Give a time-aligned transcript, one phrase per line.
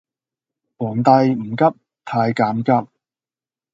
[0.77, 1.63] 皇帝唔急
[2.05, 2.89] 太監急